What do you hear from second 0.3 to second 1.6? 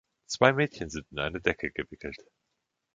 Mädchen sind in eine